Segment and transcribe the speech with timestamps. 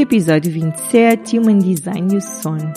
[0.00, 2.72] Episódio 27 Human Design e o Sono.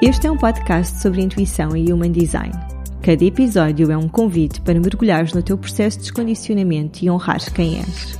[0.00, 2.54] Este é um podcast sobre intuição e Human Design.
[3.02, 7.80] Cada episódio é um convite para mergulhares no teu processo de descondicionamento e honrares quem
[7.80, 8.18] és.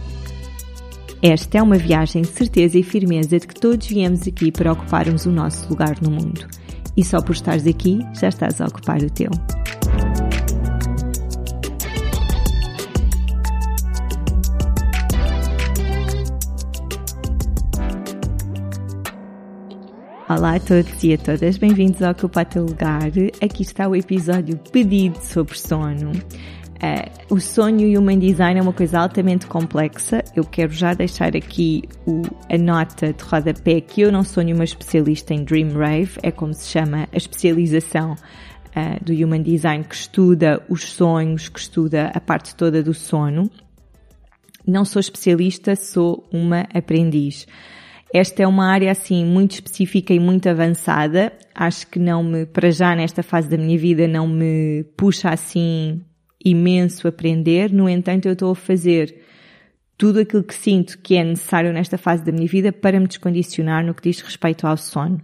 [1.22, 5.24] Esta é uma viagem de certeza e firmeza de que todos viemos aqui para ocuparmos
[5.24, 6.46] o nosso lugar no mundo.
[6.94, 9.30] E só por estares aqui, já estás a ocupar o teu.
[20.36, 23.02] Olá a todos e a todas, bem-vindos ao Ocupa Teu Lugar.
[23.40, 26.10] Aqui está o episódio pedido sobre sono.
[26.10, 30.24] Uh, o sonho e o Human Design é uma coisa altamente complexa.
[30.34, 34.64] Eu quero já deixar aqui o, a nota de rodapé que eu não sou nenhuma
[34.64, 39.94] especialista em Dream Rave, é como se chama a especialização uh, do Human Design que
[39.94, 43.48] estuda os sonhos, que estuda a parte toda do sono.
[44.66, 47.46] Não sou especialista, sou uma aprendiz.
[48.12, 51.32] Esta é uma área assim muito específica e muito avançada.
[51.54, 56.02] Acho que não me, para já nesta fase da minha vida, não me puxa assim
[56.44, 57.72] imenso aprender.
[57.72, 59.14] No entanto, eu estou a fazer
[59.96, 63.84] tudo aquilo que sinto que é necessário nesta fase da minha vida para me descondicionar
[63.84, 65.20] no que diz respeito ao sono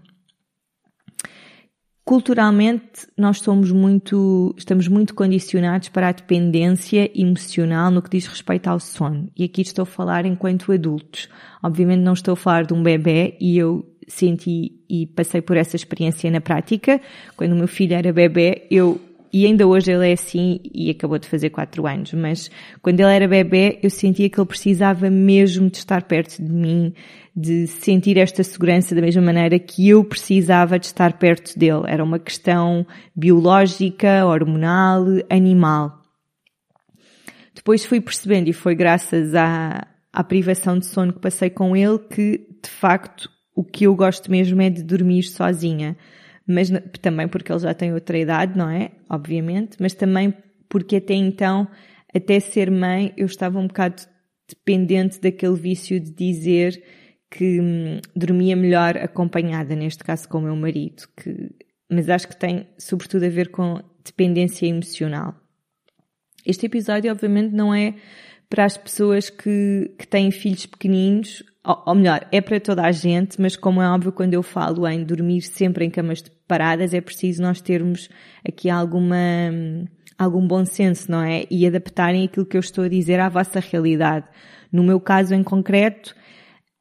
[2.05, 8.69] culturalmente nós somos muito, estamos muito condicionados para a dependência emocional no que diz respeito
[8.69, 9.31] ao sono.
[9.37, 11.29] E aqui estou a falar enquanto adultos.
[11.63, 15.77] Obviamente não estou a falar de um bebê e eu senti e passei por essa
[15.77, 17.01] experiência na prática.
[17.37, 19.01] Quando o meu filho era bebê, eu
[19.33, 22.51] e ainda hoje ele é assim e acabou de fazer 4 anos, mas
[22.83, 26.93] quando ele era bebê eu sentia que ele precisava mesmo de estar perto de mim,
[27.35, 31.85] de sentir esta segurança da mesma maneira que eu precisava de estar perto dele.
[31.87, 36.01] Era uma questão biológica, hormonal, animal.
[37.55, 41.99] Depois fui percebendo e foi graças à, à privação de sono que passei com ele
[41.99, 45.97] que, de facto, o que eu gosto mesmo é de dormir sozinha.
[46.51, 48.91] Mas também porque ele já tem outra idade, não é?
[49.09, 50.35] Obviamente, mas também
[50.69, 51.69] porque até então,
[52.15, 54.03] até ser mãe, eu estava um bocado
[54.49, 56.83] dependente daquele vício de dizer
[57.31, 61.51] que hum, dormia melhor acompanhada, neste caso com o meu marido, que,
[61.89, 65.35] mas acho que tem sobretudo a ver com dependência emocional.
[66.45, 67.95] Este episódio, obviamente, não é
[68.51, 72.91] para as pessoas que, que têm filhos pequeninos, ou, ou, melhor, é para toda a
[72.91, 77.01] gente, mas como é óbvio, quando eu falo em dormir sempre em camas paradas, é
[77.01, 78.09] preciso nós termos
[78.47, 79.17] aqui alguma,
[80.19, 81.45] algum bom senso, não é?
[81.49, 84.27] E adaptarem aquilo que eu estou a dizer à vossa realidade.
[84.73, 86.15] No meu caso em concreto,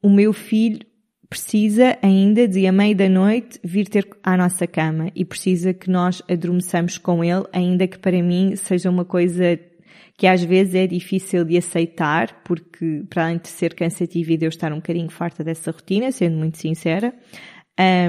[0.02, 0.80] o meu filho
[1.28, 5.88] precisa ainda de à meia da noite vir ter à nossa cama e precisa que
[5.88, 9.56] nós adormeçamos com ele, ainda que para mim seja uma coisa
[10.20, 14.44] que às vezes é difícil de aceitar, porque para além de ser cansativo e de
[14.44, 17.14] eu estar um bocadinho farta dessa rotina, sendo muito sincera,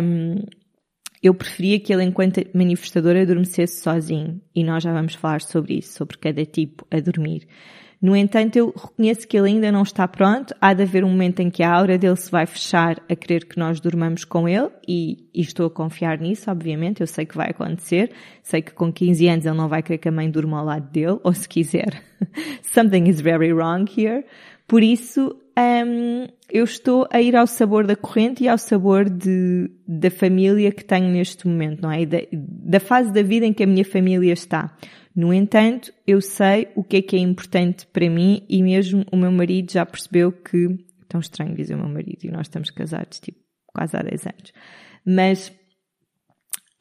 [0.03, 0.35] um,
[1.23, 4.41] eu preferia que ele, enquanto manifestador, adormecesse sozinho.
[4.53, 7.47] E nós já vamos falar sobre isso, sobre cada tipo a dormir.
[8.01, 10.56] No entanto, eu reconheço que ele ainda não está pronto.
[10.59, 13.45] Há de haver um momento em que a aura dele se vai fechar a querer
[13.45, 17.01] que nós dormamos com ele e, e, estou a confiar nisso, obviamente.
[17.01, 18.11] Eu sei que vai acontecer.
[18.41, 20.90] Sei que com 15 anos ele não vai querer que a mãe durma ao lado
[20.90, 22.01] dele, ou se quiser,
[22.73, 24.25] something is very wrong here.
[24.67, 25.35] Por isso,
[25.85, 30.72] um, eu estou a ir ao sabor da corrente e ao sabor de, da família
[30.72, 32.06] que tenho neste momento, não é?
[32.06, 34.75] Da, da fase da vida em que a minha família está.
[35.16, 39.17] No entanto, eu sei o que é que é importante para mim e mesmo o
[39.17, 40.67] meu marido já percebeu que,
[41.07, 44.53] tão estranho dizer o meu marido, e nós estamos casados tipo quase há 10 anos,
[45.05, 45.49] mas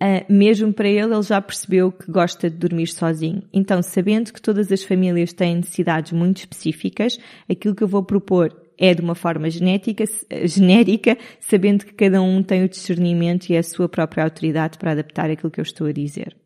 [0.00, 3.42] uh, mesmo para ele, ele já percebeu que gosta de dormir sozinho.
[3.52, 7.18] Então, sabendo que todas as famílias têm necessidades muito específicas,
[7.48, 10.04] aquilo que eu vou propor é de uma forma genética,
[10.44, 15.30] genérica, sabendo que cada um tem o discernimento e a sua própria autoridade para adaptar
[15.30, 16.39] aquilo que eu estou a dizer.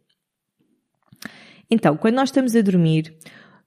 [1.74, 3.12] Então, quando nós estamos a dormir,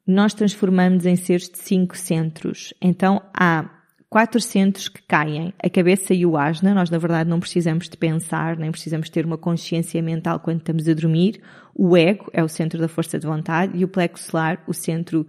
[0.07, 2.73] nós transformamos em seres de cinco centros.
[2.81, 3.69] Então, há
[4.09, 6.73] quatro centros que caem, a cabeça e o asna.
[6.73, 10.87] Nós, na verdade, não precisamos de pensar, nem precisamos ter uma consciência mental quando estamos
[10.87, 11.41] a dormir.
[11.75, 15.27] O ego é o centro da força de vontade e o plexo solar, o centro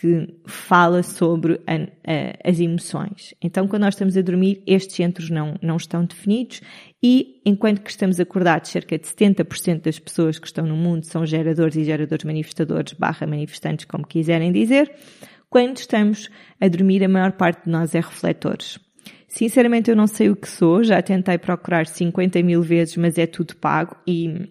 [0.00, 3.34] que fala sobre a, a, as emoções.
[3.42, 6.60] Então, quando nós estamos a dormir, estes centros não, não estão definidos
[7.02, 11.26] e, enquanto que estamos acordados, cerca de 70% das pessoas que estão no mundo são
[11.26, 14.88] geradores e geradores manifestadores barra manifestantes, como quiserem dizer.
[15.50, 16.30] Quando estamos
[16.60, 18.78] a dormir, a maior parte de nós é refletores.
[19.26, 23.26] Sinceramente, eu não sei o que sou, já tentei procurar 50 mil vezes, mas é
[23.26, 24.48] tudo pago e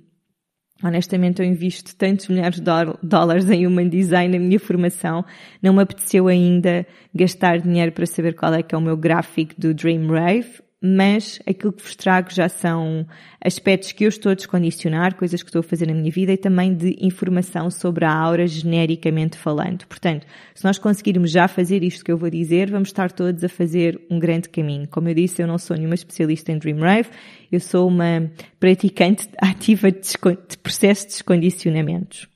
[0.84, 2.66] Honestamente, eu invisto tantos milhares de
[3.02, 5.26] dólares em Human Design na minha formação.
[5.62, 9.54] Não me apeteceu ainda gastar dinheiro para saber qual é que é o meu gráfico
[9.58, 13.06] do Dream Rave mas aquilo que vos trago já são
[13.44, 16.38] aspectos que eu estou a descondicionar, coisas que estou a fazer na minha vida e
[16.38, 19.86] também de informação sobre a aura genericamente falando.
[19.88, 23.50] Portanto, se nós conseguirmos já fazer isto que eu vou dizer, vamos estar todos a
[23.50, 24.88] fazer um grande caminho.
[24.88, 27.10] Como eu disse, eu não sou nenhuma especialista em Dream Rave,
[27.52, 32.28] eu sou uma praticante ativa de, processo de descondicionamentos.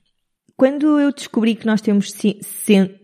[0.56, 2.12] Quando eu descobri que nós temos,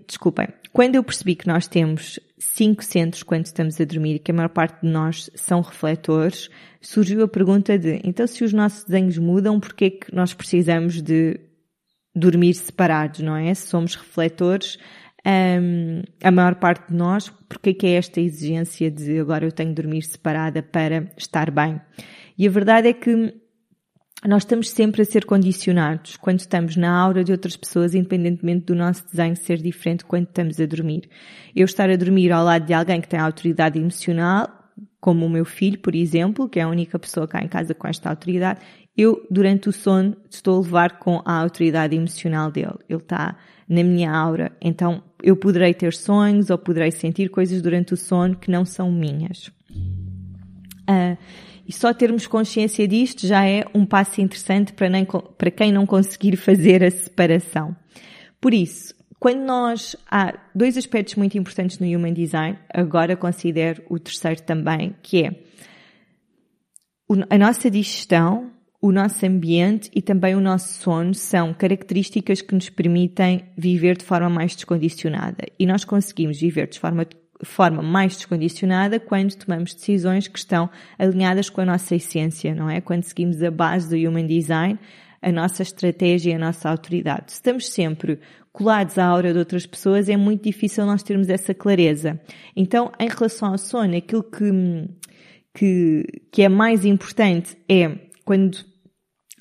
[0.06, 4.35] desculpem, quando eu percebi que nós temos cinco centros quando estamos a dormir que a
[4.35, 6.49] maior parte de nós são refletores,
[6.81, 11.02] surgiu a pergunta de, então se os nossos desenhos mudam, porquê é que nós precisamos
[11.02, 11.40] de
[12.14, 13.52] dormir separados, não é?
[13.55, 14.79] Se somos refletores,
[15.26, 19.52] um, a maior parte de nós, porquê é que é esta exigência de agora eu
[19.52, 21.81] tenho de dormir separada para estar bem?
[22.37, 23.35] E a verdade é que
[24.26, 28.74] nós estamos sempre a ser condicionados quando estamos na aura de outras pessoas, independentemente do
[28.74, 31.08] nosso desenho ser diferente quando estamos a dormir.
[31.54, 34.48] Eu estar a dormir ao lado de alguém que tem autoridade emocional,
[35.00, 37.86] como o meu filho, por exemplo, que é a única pessoa cá em casa com
[37.86, 38.60] esta autoridade,
[38.96, 42.74] eu, durante o sono, estou a levar com a autoridade emocional dele.
[42.88, 43.36] Ele está
[43.68, 44.50] na minha aura.
[44.60, 48.90] Então, eu poderei ter sonhos ou poderei sentir coisas durante o sono que não são
[48.90, 49.52] minhas.
[50.90, 51.16] Uh,
[51.68, 55.84] e só termos consciência disto já é um passo interessante para, nem, para quem não
[55.84, 57.76] conseguir fazer a separação.
[58.40, 63.98] Por isso, quando nós há dois aspectos muito importantes no Human Design, agora considero o
[63.98, 65.30] terceiro também, que é
[67.28, 68.50] a nossa digestão,
[68.80, 74.04] o nosso ambiente e também o nosso sono são características que nos permitem viver de
[74.04, 75.44] forma mais descondicionada.
[75.58, 77.04] E nós conseguimos viver de forma
[77.44, 80.69] forma mais descondicionada quando tomamos decisões que estão
[80.99, 82.81] alinhadas com a nossa essência, não é?
[82.81, 84.79] Quando seguimos a base do Human Design,
[85.20, 87.32] a nossa estratégia e a nossa autoridade.
[87.32, 88.19] Se estamos sempre
[88.52, 92.20] colados à aura de outras pessoas, é muito difícil nós termos essa clareza.
[92.56, 94.88] Então, em relação ao sono, aquilo que,
[95.55, 98.67] que, que é mais importante é quando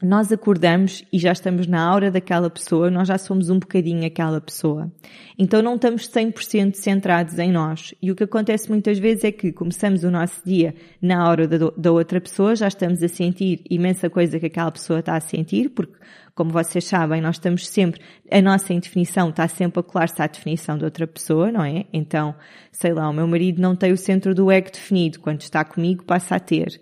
[0.02, 4.40] nós acordamos e já estamos na aura daquela pessoa, nós já somos um bocadinho aquela
[4.40, 4.92] pessoa.
[5.38, 7.96] Então não estamos 100% centrados em nós.
[8.02, 11.72] E o que acontece muitas vezes é que começamos o nosso dia na aura da,
[11.76, 15.70] da outra pessoa, já estamos a sentir imensa coisa que aquela pessoa está a sentir,
[15.70, 15.98] porque,
[16.36, 18.00] como vocês sabem, nós estamos sempre,
[18.32, 21.86] a nossa indefinição está sempre a colar-se à definição de outra pessoa, não é?
[21.92, 22.36] Então,
[22.72, 26.04] sei lá, o meu marido não tem o centro do ego definido, quando está comigo
[26.04, 26.80] passa a ter.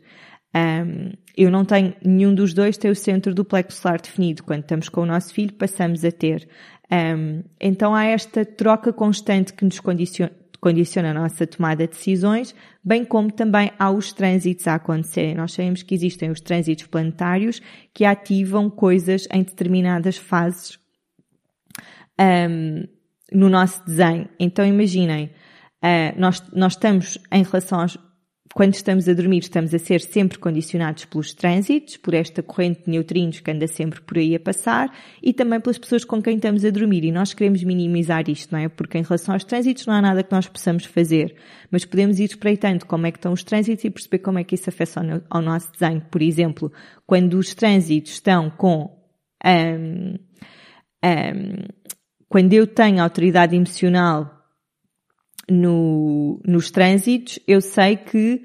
[0.53, 4.43] Um, eu não tenho, nenhum dos dois tem o centro do plexo solar definido.
[4.43, 6.47] Quando estamos com o nosso filho, passamos a ter.
[6.91, 12.55] Um, então há esta troca constante que nos condiciona, condiciona a nossa tomada de decisões,
[12.83, 15.35] bem como também há os trânsitos a acontecerem.
[15.35, 17.61] Nós sabemos que existem os trânsitos planetários
[17.93, 20.79] que ativam coisas em determinadas fases
[22.19, 22.87] um,
[23.31, 24.29] no nosso desenho.
[24.39, 25.31] Então imaginem,
[25.83, 27.97] uh, nós, nós estamos em relação aos,
[28.55, 32.91] quando estamos a dormir, estamos a ser sempre condicionados pelos trânsitos, por esta corrente de
[32.91, 34.89] neutrinos que anda sempre por aí a passar
[35.21, 37.03] e também pelas pessoas com quem estamos a dormir.
[37.03, 38.69] E nós queremos minimizar isto, não é?
[38.69, 41.35] Porque em relação aos trânsitos não há nada que nós possamos fazer,
[41.69, 44.55] mas podemos ir espreitando como é que estão os trânsitos e perceber como é que
[44.55, 46.01] isso afeta ao nosso desenho.
[46.09, 46.71] Por exemplo,
[47.05, 48.89] quando os trânsitos estão com
[49.45, 50.15] um,
[51.03, 51.67] um,
[52.29, 54.34] quando eu tenho autoridade emocional
[55.49, 58.43] no, nos trânsitos, eu sei que,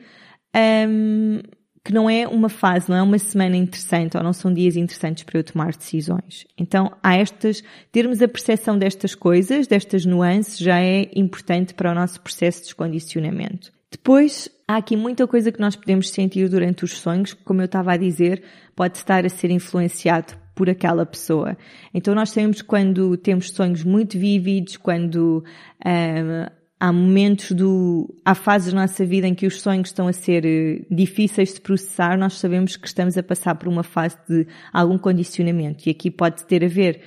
[0.89, 1.41] um,
[1.85, 5.25] que não é uma fase, não é uma semana interessante ou não são dias interessantes
[5.25, 6.47] para eu tomar decisões.
[6.59, 11.95] Então, há estas, termos a percepção destas coisas, destas nuances, já é importante para o
[11.95, 13.73] nosso processo de descondicionamento.
[13.91, 17.93] Depois, há aqui muita coisa que nós podemos sentir durante os sonhos, como eu estava
[17.93, 18.43] a dizer,
[18.77, 21.57] pode estar a ser influenciado por aquela pessoa.
[21.93, 25.43] Então nós sabemos quando temos sonhos muito vívidos, quando
[25.85, 30.13] um, há momentos do, há fases da nossa vida em que os sonhos estão a
[30.15, 34.47] ser eh, difíceis de processar, nós sabemos que estamos a passar por uma fase de
[34.73, 35.87] algum condicionamento.
[35.87, 37.03] E aqui pode ter a ver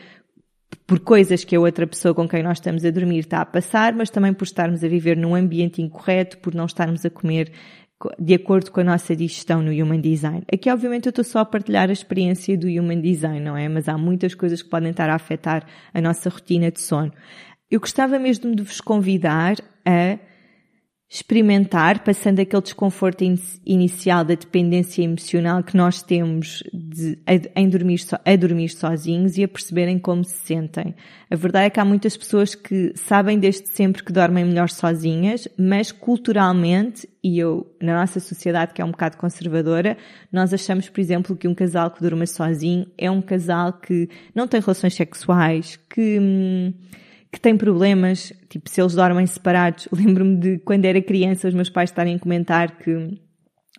[0.86, 3.94] por coisas que a outra pessoa com quem nós estamos a dormir está a passar,
[3.94, 7.51] mas também por estarmos a viver num ambiente incorreto, por não estarmos a comer
[8.20, 10.44] de acordo com a nossa digestão no Human Design.
[10.51, 13.70] Aqui, obviamente, eu estou só a partilhar a experiência do Human Design, não é?
[13.70, 17.13] Mas há muitas coisas que podem estar a afetar a nossa rotina de sono.
[17.70, 19.55] Eu gostava mesmo de vos convidar
[19.86, 20.20] a
[21.13, 27.70] experimentar, passando aquele desconforto in inicial da dependência emocional que nós temos de, a, em
[27.70, 30.96] dormir so, a dormir sozinhos e a perceberem como se sentem.
[31.29, 35.48] A verdade é que há muitas pessoas que sabem desde sempre que dormem melhor sozinhas,
[35.55, 39.96] mas culturalmente, e eu, na nossa sociedade que é um bocado conservadora,
[40.32, 44.48] nós achamos, por exemplo, que um casal que durma sozinho é um casal que não
[44.48, 46.74] tem relações sexuais, que, hum,
[47.33, 49.87] que tem problemas, tipo, se eles dormem separados.
[49.91, 53.19] Lembro-me de quando era criança os meus pais estarem a comentar que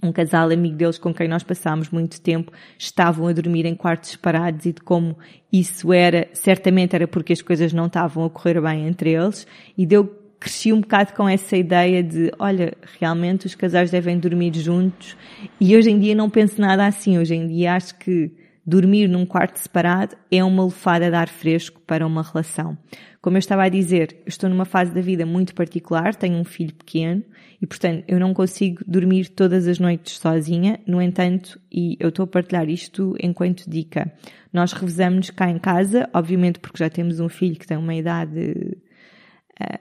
[0.02, 4.10] um casal amigo deles com quem nós passámos muito tempo estavam a dormir em quartos
[4.10, 5.16] separados e de como
[5.52, 9.46] isso era, certamente era porque as coisas não estavam a correr bem entre eles
[9.78, 10.04] e deu
[10.40, 15.16] cresci um bocado com essa ideia de, olha, realmente os casais devem dormir juntos
[15.60, 17.16] e hoje em dia não penso nada assim.
[17.16, 18.30] Hoje em dia acho que
[18.66, 22.76] dormir num quarto separado é uma lefada de ar fresco para uma relação.
[23.20, 26.74] Como eu estava a dizer, estou numa fase da vida muito particular, tenho um filho
[26.74, 27.22] pequeno
[27.60, 30.78] e, portanto, eu não consigo dormir todas as noites sozinha.
[30.86, 34.12] No entanto, e eu estou a partilhar isto enquanto dica,
[34.52, 38.76] nós revezamos cá em casa, obviamente porque já temos um filho que tem uma idade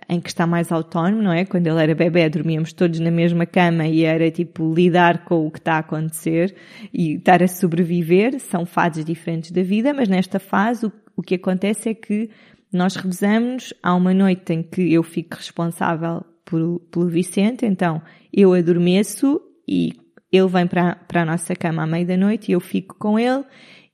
[0.07, 1.45] em que está mais autónomo, não é?
[1.45, 5.51] Quando ele era bebê, dormíamos todos na mesma cama e era tipo lidar com o
[5.51, 6.55] que está a acontecer
[6.93, 8.39] e estar a sobreviver.
[8.39, 12.29] São fases diferentes da vida, mas nesta fase o, o que acontece é que
[12.71, 18.01] nós revezamos, há uma noite em que eu fico responsável por, pelo Vicente, então
[18.31, 19.93] eu adormeço e
[20.31, 23.19] ele vem para, para a nossa cama à meia da noite e eu fico com
[23.19, 23.43] ele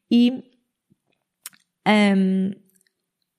[0.10, 0.42] e
[1.86, 2.52] um,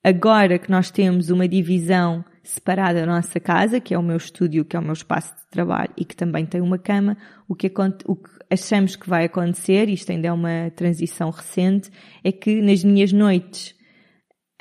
[0.03, 4.65] agora que nós temos uma divisão separada da nossa casa, que é o meu estúdio,
[4.65, 7.17] que é o meu espaço de trabalho e que também tem uma cama,
[7.47, 7.71] o que,
[8.05, 11.89] o que achamos que vai acontecer, isto ainda é uma transição recente,
[12.23, 13.75] é que nas minhas noites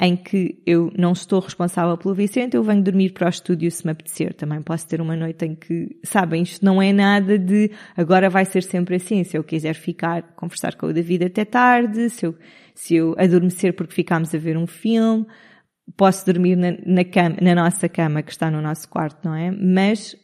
[0.02, 3.84] em que eu não estou responsável pelo Vicente, eu venho dormir para o estúdio se
[3.84, 4.32] me apetecer.
[4.32, 8.46] Também posso ter uma noite em que, sabem, isto não é nada de agora vai
[8.46, 9.22] ser sempre assim.
[9.25, 12.34] Se eu quiser ficar, conversar com o David até tarde, se eu,
[12.75, 15.26] se eu adormecer porque ficámos a ver um filme,
[15.97, 19.50] posso dormir na, na, cama, na nossa cama que está no nosso quarto, não é?
[19.50, 20.16] Mas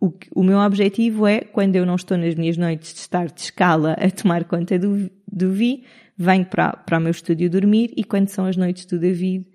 [0.00, 3.40] o, o meu objetivo é, quando eu não estou nas minhas noites de estar de
[3.40, 5.84] escala a tomar conta do, do Vi,
[6.16, 9.46] venho para, para o meu estúdio dormir e quando são as noites do David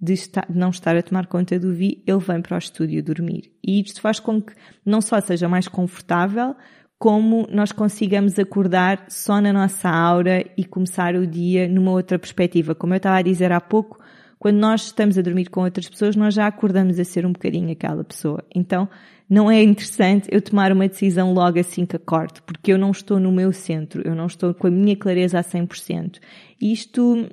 [0.00, 3.02] de, estar, de não estar a tomar conta do Vi, ele vem para o estúdio
[3.02, 3.52] dormir.
[3.64, 4.52] E isto faz com que
[4.84, 6.54] não só seja mais confortável,
[6.98, 12.74] como nós consigamos acordar só na nossa aura e começar o dia numa outra perspectiva.
[12.74, 14.00] Como eu estava a dizer há pouco,
[14.38, 17.70] quando nós estamos a dormir com outras pessoas, nós já acordamos a ser um bocadinho
[17.72, 18.44] aquela pessoa.
[18.54, 18.88] Então,
[19.28, 23.18] não é interessante eu tomar uma decisão logo assim que acordo, porque eu não estou
[23.18, 26.18] no meu centro, eu não estou com a minha clareza a 100%.
[26.60, 27.28] Isto,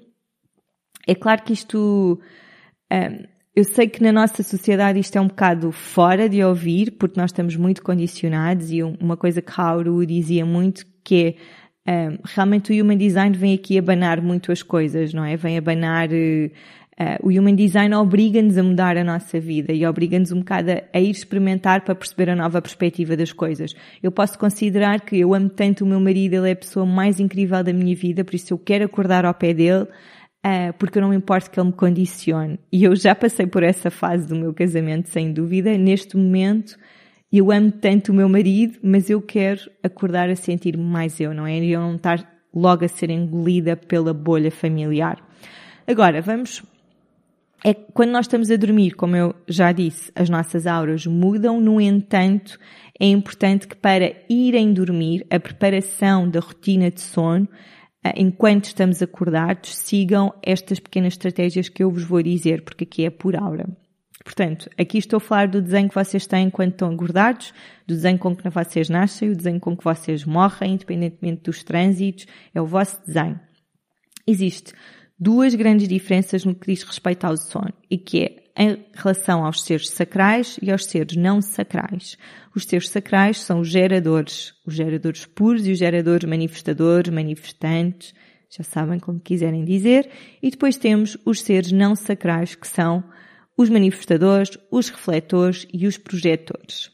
[1.07, 2.19] é claro que isto,
[2.91, 3.23] um,
[3.55, 7.29] eu sei que na nossa sociedade isto é um bocado fora de ouvir, porque nós
[7.29, 11.37] estamos muito condicionados e uma coisa que Hauru dizia muito que
[11.87, 15.37] é um, realmente o Human Design vem aqui abanar muito as coisas, não é?
[15.37, 16.51] Vem abanar uh,
[16.97, 20.81] Uh, o Human Design obriga-nos a mudar a nossa vida e obriga-nos um bocado a,
[20.93, 23.73] a, ir experimentar para perceber a nova perspectiva das coisas.
[24.01, 27.19] Eu posso considerar que eu amo tanto o meu marido, ele é a pessoa mais
[27.19, 31.01] incrível da minha vida, por isso eu quero acordar ao pé dele, uh, porque eu
[31.01, 32.57] não me importo que ele me condicione.
[32.71, 35.77] E eu já passei por essa fase do meu casamento, sem dúvida.
[35.77, 36.77] Neste momento,
[37.29, 41.45] eu amo tanto o meu marido, mas eu quero acordar a sentir-me mais eu, não
[41.45, 41.59] é?
[41.59, 45.21] E eu não estar logo a ser engolida pela bolha familiar.
[45.85, 46.63] Agora, vamos
[47.67, 51.81] é quando nós estamos a dormir, como eu já disse, as nossas auras mudam, no
[51.81, 52.59] entanto,
[52.99, 57.49] é importante que para irem dormir, a preparação da rotina de sono,
[58.03, 63.03] eh, enquanto estamos acordados, sigam estas pequenas estratégias que eu vos vou dizer, porque aqui
[63.03, 63.67] é por aura.
[64.23, 67.51] Portanto, aqui estou a falar do desenho que vocês têm quando estão acordados,
[67.87, 72.27] do desenho com que vocês nascem, o desenho com que vocês morrem, independentemente dos trânsitos,
[72.53, 73.39] é o vosso desenho.
[74.27, 74.71] Existe
[75.17, 79.63] duas grandes diferenças no que diz respeito ao sono, e que é em relação aos
[79.63, 82.17] seres sacrais e aos seres não sacrais.
[82.55, 88.13] Os seres sacrais são os geradores, os geradores puros e os geradores manifestadores, manifestantes,
[88.49, 90.09] já sabem como quiserem dizer,
[90.41, 93.03] e depois temos os seres não sacrais, que são
[93.57, 96.91] os manifestadores, os refletores e os projetores.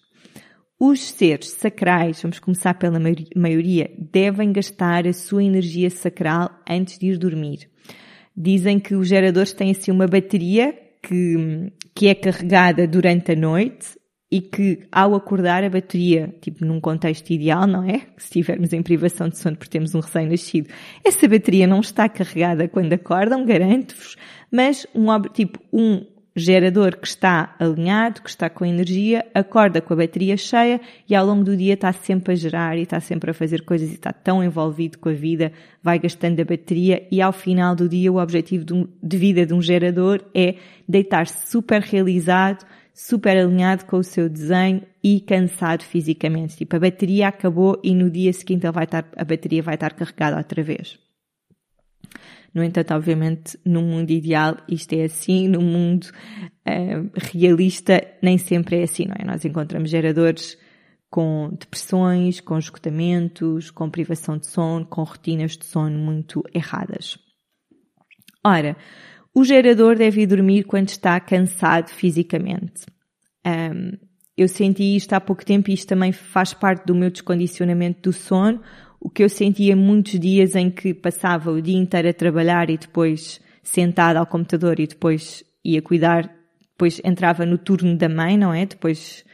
[0.79, 2.99] Os seres sacrais, vamos começar pela
[3.35, 7.69] maioria, devem gastar a sua energia sacral antes de ir dormir.
[8.35, 13.99] Dizem que os geradores têm assim uma bateria que, que é carregada durante a noite
[14.31, 17.99] e que ao acordar a bateria, tipo num contexto ideal, não é?
[18.17, 20.69] Se estivermos em privação de sono porque temos um recém-nascido,
[21.03, 24.15] essa bateria não está carregada quando acordam, garanto-vos,
[24.49, 29.97] mas um, tipo, um gerador que está alinhado, que está com energia, acorda com a
[29.97, 33.33] bateria cheia e ao longo do dia está sempre a gerar e está sempre a
[33.33, 35.51] fazer coisas e está tão envolvido com a vida,
[35.83, 38.65] vai gastando a bateria e ao final do dia o objetivo
[39.01, 40.55] de vida de um gerador é
[40.87, 46.55] deitar-se super realizado, super alinhado com o seu desenho e cansado fisicamente.
[46.55, 50.37] Tipo, a bateria acabou e no dia seguinte vai estar, a bateria vai estar carregada
[50.37, 50.97] outra vez.
[52.53, 56.07] No entanto, obviamente, no mundo ideal isto é assim, no mundo
[56.67, 59.25] uh, realista nem sempre é assim, não é?
[59.25, 60.57] Nós encontramos geradores
[61.09, 67.17] com depressões, com esgotamentos, com privação de sono, com rotinas de sono muito erradas.
[68.43, 68.75] Ora,
[69.33, 72.85] o gerador deve ir dormir quando está cansado fisicamente.
[73.45, 73.97] Um,
[74.37, 78.13] eu senti isto há pouco tempo e isto também faz parte do meu descondicionamento do
[78.13, 78.61] sono,
[79.01, 82.77] o que eu sentia muitos dias em que passava o dia inteiro a trabalhar e
[82.77, 86.29] depois sentada ao computador e depois ia cuidar,
[86.71, 88.63] depois entrava no turno da mãe, não é?
[88.63, 89.25] Depois,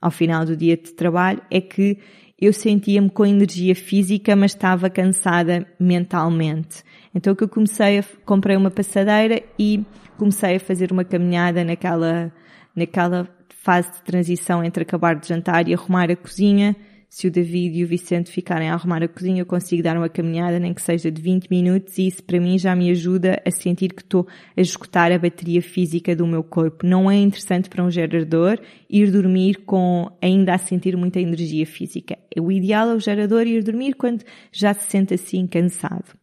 [0.00, 1.98] ao final do dia de trabalho, é que
[2.36, 6.82] eu sentia-me com energia física, mas estava cansada mentalmente.
[7.14, 9.84] Então que eu comecei a, comprei uma passadeira e
[10.18, 12.32] comecei a fazer uma caminhada naquela,
[12.74, 13.28] naquela
[13.62, 16.74] fase de transição entre acabar de jantar e arrumar a cozinha,
[17.12, 20.08] se o David e o Vicente ficarem a arrumar a cozinha, eu consigo dar uma
[20.08, 23.50] caminhada, nem que seja de 20 minutos, e isso para mim já me ajuda a
[23.50, 24.26] sentir que estou
[24.56, 26.86] a esgotar a bateria física do meu corpo.
[26.86, 32.16] Não é interessante para um gerador ir dormir com ainda a sentir muita energia física.
[32.40, 36.16] O ideal é o gerador ir dormir quando já se sente assim cansado.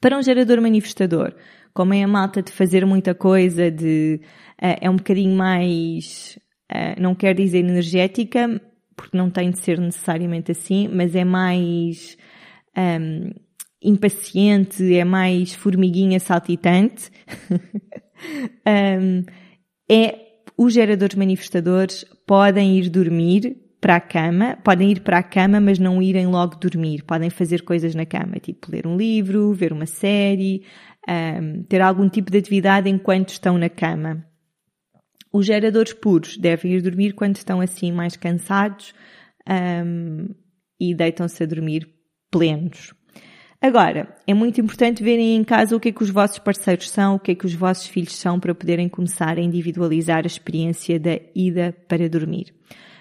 [0.00, 1.34] Para um gerador manifestador,
[1.74, 4.20] como é a malta de fazer muita coisa, de
[4.62, 6.38] uh, é um bocadinho mais,
[6.70, 8.62] uh, não quer dizer energética,
[8.96, 12.16] porque não tem de ser necessariamente assim, mas é mais
[12.76, 13.30] um,
[13.82, 17.10] impaciente, é mais formiguinha saltitante.
[18.66, 19.24] um,
[19.90, 20.18] é
[20.56, 25.78] os geradores manifestadores podem ir dormir para a cama, podem ir para a cama, mas
[25.78, 27.02] não irem logo dormir.
[27.02, 30.64] Podem fazer coisas na cama, tipo ler um livro, ver uma série,
[31.08, 34.24] um, ter algum tipo de atividade enquanto estão na cama.
[35.32, 38.92] Os geradores puros devem ir dormir quando estão assim mais cansados
[39.48, 40.28] um,
[40.78, 41.88] e deitam-se a dormir
[42.30, 42.92] plenos.
[43.60, 47.14] Agora, é muito importante verem em casa o que é que os vossos parceiros são,
[47.14, 50.98] o que é que os vossos filhos são para poderem começar a individualizar a experiência
[50.98, 52.52] da ida para dormir.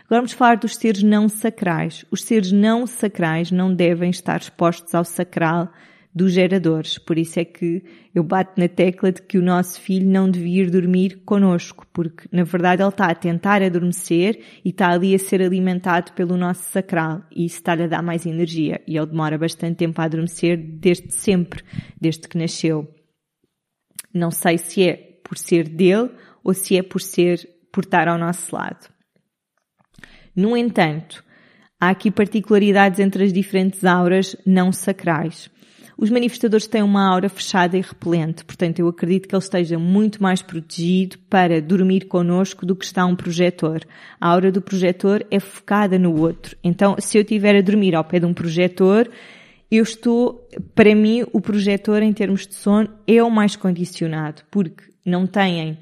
[0.05, 2.05] Agora vamos falar dos seres não sacrais.
[2.11, 5.71] Os seres não sacrais não devem estar expostos ao sacral
[6.13, 6.97] dos geradores.
[6.97, 10.63] Por isso é que eu bato na tecla de que o nosso filho não devia
[10.63, 15.19] ir dormir connosco, porque na verdade ele está a tentar adormecer e está ali a
[15.19, 19.37] ser alimentado pelo nosso sacral e isso está-lhe a dar mais energia e ele demora
[19.37, 21.63] bastante tempo a adormecer desde sempre,
[21.99, 22.87] desde que nasceu.
[24.13, 24.93] Não sei se é
[25.23, 26.11] por ser dele
[26.43, 28.89] ou se é por ser, por estar ao nosso lado.
[30.35, 31.23] No entanto,
[31.79, 35.49] há aqui particularidades entre as diferentes auras não sacrais.
[36.01, 40.21] Os manifestadores têm uma aura fechada e repelente, portanto eu acredito que ele esteja muito
[40.21, 43.85] mais protegido para dormir connosco do que está um projetor.
[44.19, 46.57] A aura do projetor é focada no outro.
[46.63, 49.07] Então, se eu estiver a dormir ao pé de um projetor,
[49.69, 54.85] eu estou, para mim, o projetor em termos de sono é o mais condicionado, porque
[55.05, 55.77] não têm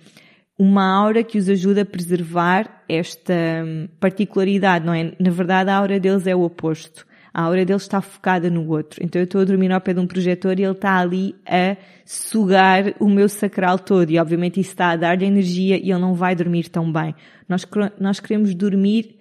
[0.57, 3.33] uma aura que os ajuda a preservar esta
[3.65, 5.13] hum, particularidade, não é?
[5.17, 7.07] Na verdade, a aura deles é o oposto.
[7.33, 9.03] A aura dele está focada no outro.
[9.03, 11.77] Então eu estou a dormir ao pé de um projetor e ele está ali a
[12.05, 14.09] sugar o meu sacral todo.
[14.09, 17.13] E obviamente isso está a dar-lhe energia e ele não vai dormir tão bem.
[17.47, 17.67] Nós,
[17.99, 19.17] nós queremos dormir,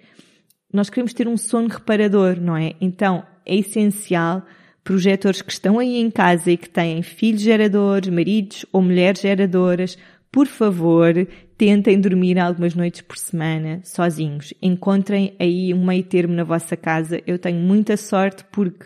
[0.73, 2.73] nós queremos ter um sono reparador, não é?
[2.81, 4.43] Então é essencial
[4.83, 9.97] projetores que estão aí em casa e que têm filhos geradores, maridos ou mulheres geradoras,
[10.31, 11.13] por favor,
[11.59, 14.53] tentem dormir algumas noites por semana sozinhos.
[14.61, 17.21] Encontrem aí um meio termo na vossa casa.
[17.27, 18.85] Eu tenho muita sorte porque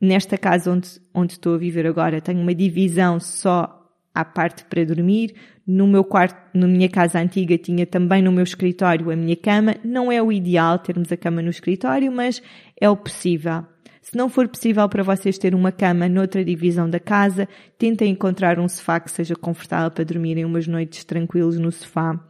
[0.00, 4.82] nesta casa onde, onde estou a viver agora tenho uma divisão só à parte para
[4.82, 5.34] dormir.
[5.66, 9.74] No meu quarto, na minha casa antiga, tinha também no meu escritório a minha cama.
[9.84, 12.42] Não é o ideal termos a cama no escritório, mas
[12.80, 13.62] é o possível.
[14.04, 18.60] Se não for possível para vocês ter uma cama noutra divisão da casa, tentem encontrar
[18.60, 22.20] um sofá que seja confortável para dormirem umas noites tranquilos no sofá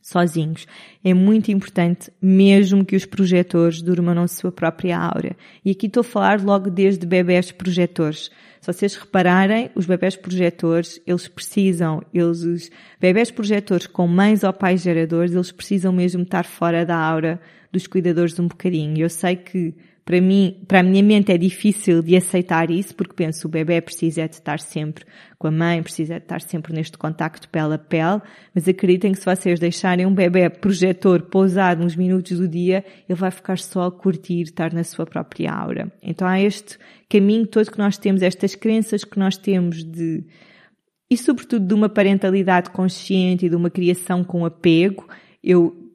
[0.00, 0.64] sozinhos.
[1.02, 5.36] É muito importante, mesmo que os projetores durmam na sua própria aura.
[5.64, 8.30] E aqui estou a falar logo desde bebés projetores.
[8.60, 14.52] Se vocês repararem, os bebés projetores, eles precisam, eles, os bebés projetores com mães ou
[14.52, 17.40] pais geradores, eles precisam mesmo estar fora da aura
[17.72, 19.02] dos cuidadores um bocadinho.
[19.02, 19.74] Eu sei que
[20.08, 23.78] para mim, para a minha mente é difícil de aceitar isso, porque penso o bebê
[23.78, 25.04] precisa de estar sempre
[25.38, 28.22] com a mãe, precisa de estar sempre neste contacto pele a pele,
[28.54, 33.18] mas acreditem que se vocês deixarem um bebê projetor pousado uns minutos do dia, ele
[33.18, 35.92] vai ficar só a curtir, estar na sua própria aura.
[36.02, 40.24] Então há este caminho todo que nós temos, estas crenças que nós temos de,
[41.10, 45.06] e sobretudo de uma parentalidade consciente e de uma criação com apego,
[45.44, 45.87] eu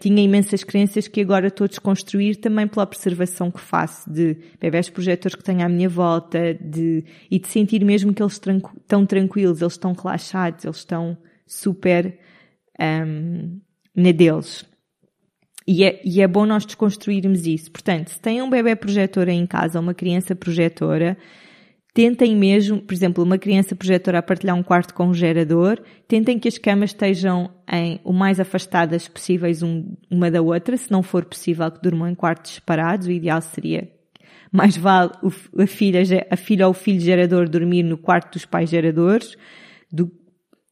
[0.00, 4.90] tinha imensas crenças que agora estou a desconstruir também pela observação que faço de bebés
[4.90, 9.60] projetores que tenho à minha volta de, e de sentir mesmo que eles estão tranquilos,
[9.60, 12.18] eles estão relaxados, eles estão super
[12.80, 13.60] um,
[13.94, 14.64] na deles.
[15.66, 17.70] E é, e é bom nós desconstruirmos isso.
[17.70, 21.16] Portanto, se tem um bebê projetor em casa, uma criança projetora,
[21.92, 26.38] Tentem mesmo, por exemplo, uma criança projetora a partilhar um quarto com um gerador, tentem
[26.38, 31.02] que as camas estejam em o mais afastadas possíveis um, uma da outra, se não
[31.02, 33.90] for possível que durmam em quartos separados, o ideal seria
[34.52, 35.12] mais vale
[35.58, 39.36] a filha, a filha ou o filho gerador dormir no quarto dos pais geradores
[39.92, 40.10] do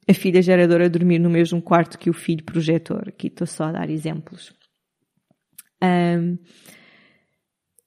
[0.09, 3.09] a filha geradora dormir no mesmo quarto que o filho projetor.
[3.09, 4.55] Aqui estou só a dar exemplos.
[5.83, 6.39] Um,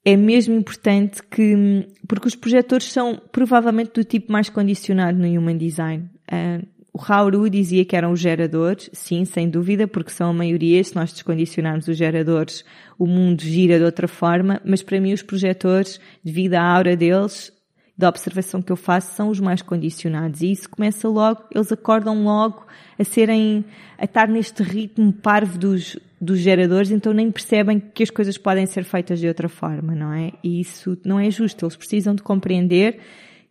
[0.04, 5.56] é mesmo importante que, porque os projetores são provavelmente do tipo mais condicionado no Human
[5.56, 6.10] Design.
[6.30, 10.82] Uh, o Hauru dizia que eram os geradores, sim, sem dúvida, porque são a maioria.
[10.84, 12.64] Se nós descondicionarmos os geradores,
[12.98, 14.60] o mundo gira de outra forma.
[14.62, 17.50] Mas para mim, os projetores, devido à aura deles,
[17.96, 20.40] da observação que eu faço, são os mais condicionados.
[20.40, 22.66] E isso começa logo, eles acordam logo
[22.98, 23.64] a serem,
[23.98, 28.66] a estar neste ritmo parvo dos, dos geradores, então nem percebem que as coisas podem
[28.66, 30.32] ser feitas de outra forma, não é?
[30.42, 31.64] E isso não é justo.
[31.64, 32.98] Eles precisam de compreender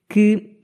[0.10, 0.58] que,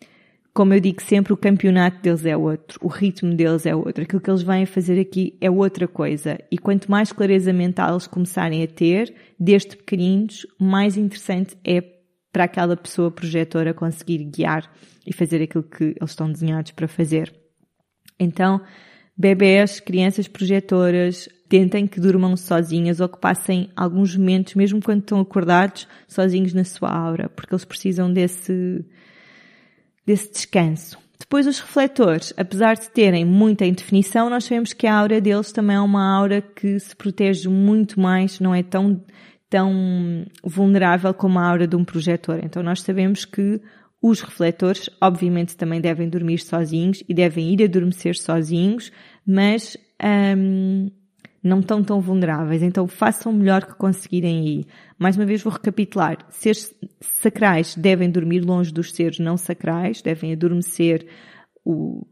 [0.53, 4.19] como eu digo sempre, o campeonato deles é outro, o ritmo deles é outro, aquilo
[4.19, 6.39] que eles vêm fazer aqui é outra coisa.
[6.51, 11.96] E quanto mais clareza mental eles começarem a ter, desde pequeninos, mais interessante é
[12.31, 14.71] para aquela pessoa projetora conseguir guiar
[15.05, 17.33] e fazer aquilo que eles estão desenhados para fazer.
[18.19, 18.61] Então,
[19.15, 25.19] bebés, crianças projetoras, tentem que durmam sozinhas ou que passem alguns momentos, mesmo quando estão
[25.19, 28.85] acordados, sozinhos na sua aura, porque eles precisam desse,
[30.05, 30.97] desse descanso.
[31.19, 35.75] Depois os refletores, apesar de terem muita indefinição, nós sabemos que a aura deles também
[35.75, 39.03] é uma aura que se protege muito mais, não é tão,
[39.49, 42.39] tão vulnerável como a aura de um projetor.
[42.43, 43.61] Então nós sabemos que
[44.01, 48.91] os refletores, obviamente, também devem dormir sozinhos e devem ir adormecer sozinhos,
[49.25, 49.75] mas
[50.37, 50.91] hum,
[51.41, 52.61] não estão tão vulneráveis.
[52.61, 54.67] Então façam o melhor que conseguirem ir.
[54.99, 56.17] Mais uma vez vou recapitular.
[56.29, 61.07] Seres sacrais devem dormir longe dos seres não sacrais, devem adormecer
[61.65, 62.05] o,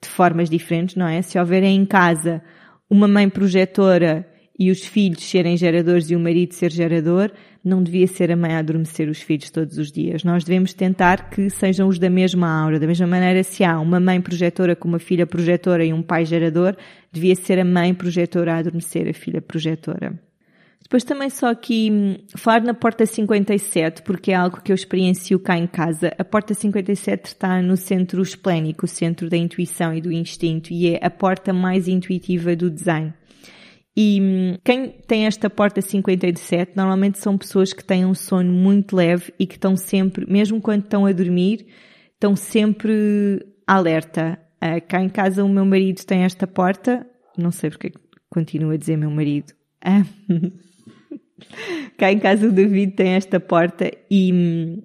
[0.00, 1.20] de formas diferentes, não é?
[1.20, 2.42] Se houverem em casa
[2.88, 4.26] uma mãe projetora
[4.58, 7.30] e os filhos serem geradores e o marido ser gerador,
[7.62, 10.22] não devia ser a mãe a adormecer os filhos todos os dias.
[10.22, 12.78] Nós devemos tentar que sejam os da mesma aura.
[12.78, 16.24] Da mesma maneira, se há uma mãe projetora com uma filha projetora e um pai
[16.24, 16.76] gerador,
[17.12, 20.18] devia ser a mãe projetora a adormecer a filha projetora.
[20.80, 25.40] Depois também só aqui hum, falar na porta 57, porque é algo que eu experiencio
[25.40, 26.12] cá em casa.
[26.16, 30.94] A porta 57 está no centro esplénico, o centro da intuição e do instinto, e
[30.94, 33.12] é a porta mais intuitiva do design.
[33.96, 38.94] E hum, quem tem esta porta 57 normalmente são pessoas que têm um sono muito
[38.94, 41.66] leve e que estão sempre, mesmo quando estão a dormir,
[42.12, 44.38] estão sempre alerta.
[44.62, 47.06] Uh, cá em casa o meu marido tem esta porta,
[47.38, 47.92] não sei porque
[48.28, 49.54] continuo a dizer meu marido.
[49.82, 50.52] Uh,
[51.96, 54.82] cá em casa o David tem esta porta e, hum,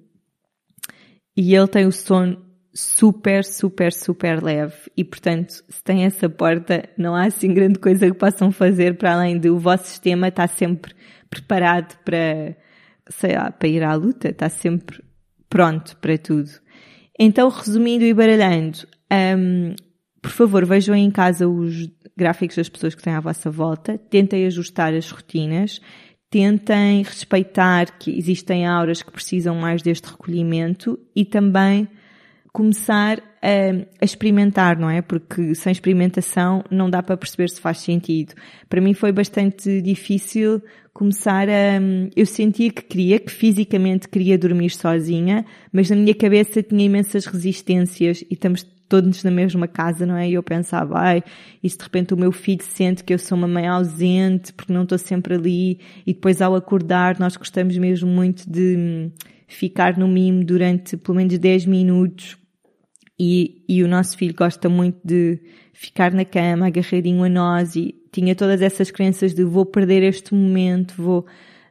[1.36, 6.88] e ele tem o sono super, super, super leve e portanto, se tem essa porta,
[6.96, 10.48] não há assim grande coisa que possam fazer para além de o vosso sistema estar
[10.48, 10.94] sempre
[11.28, 12.56] preparado para,
[13.10, 15.02] sei lá, para ir à luta, está sempre
[15.48, 16.50] pronto para tudo.
[17.18, 18.78] Então, resumindo e baralhando,
[19.38, 19.74] um,
[20.20, 24.46] por favor, vejam em casa os gráficos das pessoas que têm à vossa volta, tentem
[24.46, 25.80] ajustar as rotinas,
[26.30, 31.86] tentem respeitar que existem auras que precisam mais deste recolhimento e também
[32.52, 35.00] começar a, a, experimentar, não é?
[35.00, 38.34] Porque sem experimentação não dá para perceber se faz sentido.
[38.68, 40.62] Para mim foi bastante difícil
[40.92, 41.80] começar a.
[42.14, 47.24] Eu sentia que queria, que fisicamente queria dormir sozinha, mas na minha cabeça tinha imensas
[47.24, 50.28] resistências e estamos todos na mesma casa, não é?
[50.28, 51.22] E eu pensava, ai,
[51.62, 54.70] e se de repente o meu filho sente que eu sou uma mãe ausente porque
[54.70, 59.10] não estou sempre ali e depois ao acordar nós gostamos mesmo muito de
[59.48, 62.36] ficar no mimo durante pelo menos 10 minutos
[63.24, 65.38] e, e o nosso filho gosta muito de
[65.72, 70.34] ficar na cama agarradinho a nós e tinha todas essas crenças de vou perder este
[70.34, 71.24] momento, vou.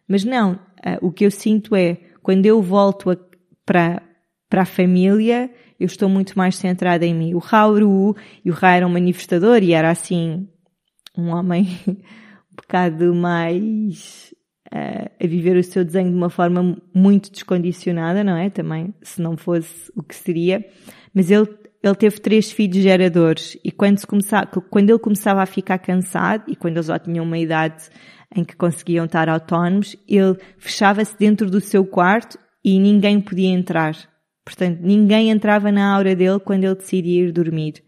[0.08, 3.14] Mas não, uh, o que eu sinto é, quando eu volto
[3.66, 4.02] para,
[4.50, 7.34] para a família, eu estou muito mais centrada em mim.
[7.34, 10.48] O Rauru, e o Ra era um manifestador e era assim,
[11.18, 14.34] um homem um bocado mais
[14.74, 18.50] uh, a viver o seu desenho de uma forma muito descondicionada, não é?
[18.50, 20.66] Também, se não fosse o que seria.
[21.14, 21.48] Mas ele,
[21.84, 26.44] ele teve três filhos geradores e quando, se começava, quando ele começava a ficar cansado
[26.48, 27.90] e quando eles já tinham uma idade
[28.36, 33.96] em que conseguiam estar autónomos, ele fechava-se dentro do seu quarto e ninguém podia entrar.
[34.46, 37.84] Portanto, ninguém entrava na aura dele quando ele decidia ir dormir.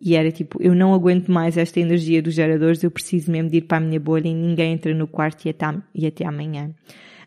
[0.00, 3.58] E era tipo, eu não aguento mais esta energia dos geradores, eu preciso mesmo de
[3.58, 6.72] ir para a minha bolha e ninguém entra no quarto e até, e até amanhã.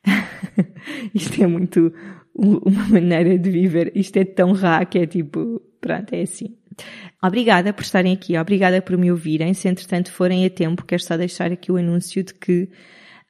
[1.14, 1.94] Isto é muito
[2.36, 3.92] uma maneira de viver.
[3.96, 6.56] Isto é tão raro que é tipo, pronto, é assim.
[7.22, 9.54] Obrigada por estarem aqui, obrigada por me ouvirem.
[9.54, 12.70] Se entretanto forem a tempo, quero só deixar aqui o anúncio de que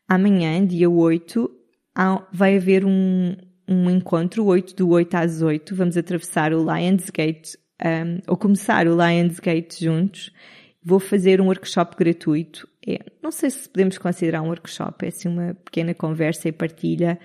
[0.07, 1.49] amanhã, dia 8,
[2.31, 3.35] vai haver um,
[3.67, 5.75] um encontro, 8 do 8 às 8.
[5.75, 10.31] Vamos atravessar o Lionsgate, um, ou começar o Lionsgate juntos.
[10.83, 12.67] Vou fazer um workshop gratuito.
[12.87, 17.19] É, não sei se podemos considerar um workshop, é assim uma pequena conversa e partilha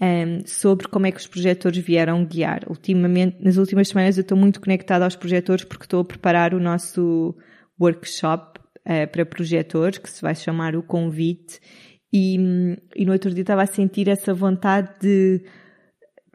[0.00, 2.62] um, sobre como é que os projetores vieram guiar.
[2.68, 6.60] Ultimamente, nas últimas semanas eu estou muito conectada aos projetores porque estou a preparar o
[6.60, 7.34] nosso
[7.80, 11.60] workshop uh, para projetores, que se vai chamar o Convite,
[12.12, 12.36] e,
[12.94, 15.42] e no outro dia estava a sentir essa vontade de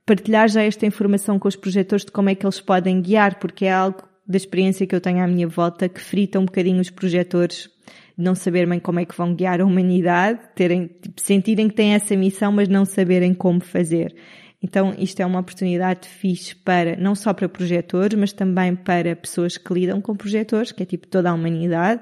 [0.05, 3.65] partilhar já esta informação com os projetores de como é que eles podem guiar, porque
[3.65, 6.89] é algo da experiência que eu tenho à minha volta que frita um bocadinho os
[6.89, 7.69] projetores
[8.21, 12.15] não saberem como é que vão guiar a humanidade, terem, tipo, sentirem que têm essa
[12.15, 14.15] missão, mas não saberem como fazer.
[14.63, 19.57] Então, isto é uma oportunidade fixe para, não só para projetores, mas também para pessoas
[19.57, 22.01] que lidam com projetores, que é tipo toda a humanidade,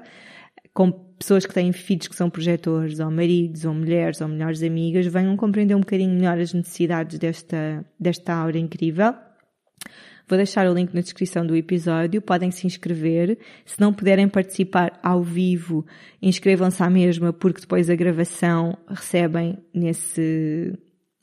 [0.74, 5.06] com pessoas que têm filhos que são projetores, ou maridos, ou mulheres, ou melhores amigas,
[5.06, 9.14] venham compreender um bocadinho melhor as necessidades desta, desta aura incrível.
[10.30, 13.36] Vou deixar o link na descrição do episódio, podem se inscrever.
[13.66, 15.84] Se não puderem participar ao vivo,
[16.22, 20.72] inscrevam-se à mesma, porque depois a gravação recebem nesse,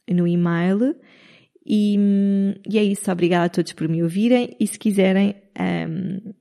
[0.09, 0.93] no e-mail.
[1.65, 1.97] E,
[2.69, 6.33] e é isso, obrigada a todos por me ouvirem e se quiserem, um,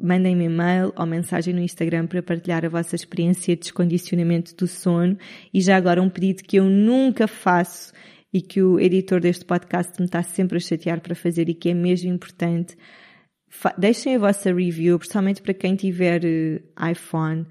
[0.00, 5.18] mandem-me e-mail ou mensagem no Instagram para partilhar a vossa experiência de descondicionamento do sono.
[5.52, 7.92] E já agora um pedido que eu nunca faço
[8.38, 11.70] e que o editor deste podcast me está sempre a chatear para fazer e que
[11.70, 12.76] é mesmo importante.
[13.76, 17.46] Deixem a vossa review, principalmente para quem tiver uh, iPhone.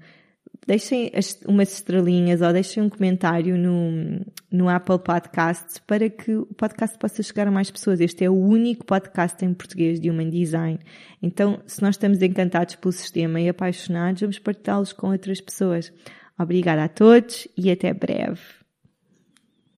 [0.66, 6.46] Deixem as, umas estrelinhas ou deixem um comentário no, no Apple Podcasts para que o
[6.56, 8.00] podcast possa chegar a mais pessoas.
[8.00, 10.78] Este é o único podcast em português de Human Design.
[11.22, 15.92] Então, se nós estamos encantados pelo sistema e apaixonados, vamos partilhá-los com outras pessoas.
[16.38, 18.57] Obrigada a todos e até breve.